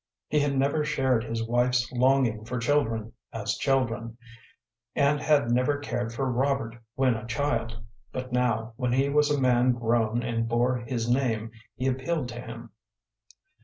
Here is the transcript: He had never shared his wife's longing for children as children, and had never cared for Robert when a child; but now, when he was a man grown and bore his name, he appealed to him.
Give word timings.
He 0.29 0.39
had 0.39 0.57
never 0.57 0.83
shared 0.83 1.23
his 1.23 1.47
wife's 1.47 1.91
longing 1.91 2.43
for 2.43 2.57
children 2.57 3.13
as 3.31 3.53
children, 3.55 4.17
and 4.95 5.19
had 5.21 5.51
never 5.51 5.77
cared 5.77 6.11
for 6.11 6.25
Robert 6.25 6.75
when 6.95 7.13
a 7.13 7.27
child; 7.27 7.79
but 8.11 8.31
now, 8.33 8.73
when 8.77 8.93
he 8.93 9.09
was 9.09 9.29
a 9.29 9.39
man 9.39 9.73
grown 9.73 10.23
and 10.23 10.47
bore 10.47 10.77
his 10.77 11.07
name, 11.07 11.51
he 11.75 11.85
appealed 11.85 12.29
to 12.29 12.41
him. 12.41 12.71